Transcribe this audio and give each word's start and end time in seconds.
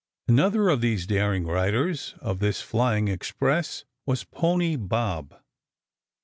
Another 0.27 0.67
of 0.69 0.81
these 0.81 1.05
daring 1.05 1.45
riders 1.45 2.15
of 2.21 2.39
this 2.39 2.59
flying 2.59 3.07
express 3.07 3.85
was 4.07 4.23
Pony 4.23 4.75
Bob. 4.75 5.37